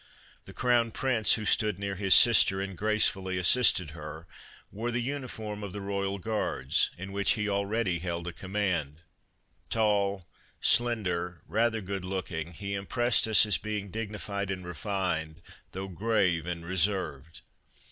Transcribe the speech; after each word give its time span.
The 0.45 0.51
Crown 0.53 0.89
Prince, 0.89 1.33
who 1.35 1.45
stood 1.45 1.77
near 1.77 1.93
his 1.93 2.15
sister 2.15 2.59
and 2.59 2.75
gracefully 2.75 3.37
assisted 3.37 3.91
her, 3.91 4.25
wore 4.71 4.89
the 4.89 4.99
uniform 4.99 5.63
of 5.63 5.73
the 5.73 5.79
Royal 5.79 6.17
Guards, 6.17 6.89
in 6.97 7.11
which 7.11 7.33
he 7.33 7.47
already 7.47 7.99
held 7.99 8.25
a 8.25 8.31
59 8.31 8.33
Christmas 8.33 8.79
Under 8.79 8.89
Three 8.89 8.99
Plugs 8.99 9.69
command. 9.69 9.69
Tall, 9.69 10.27
slender, 10.59 11.41
rather 11.45 11.81
good 11.81 12.03
looking, 12.03 12.53
he 12.53 12.73
impressed 12.73 13.27
us 13.27 13.45
as 13.45 13.59
being 13.59 13.91
dignified 13.91 14.49
and 14.49 14.65
refined, 14.65 15.43
though 15.71 15.87
grave 15.87 16.47
and 16.47 16.65
reserved. 16.65 17.41